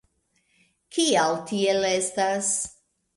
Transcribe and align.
Kial, 0.95 1.37
tiel 1.51 1.85
estas? 1.91 2.49